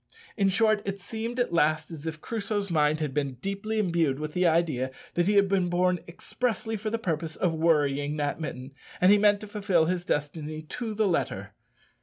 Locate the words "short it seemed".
0.49-1.39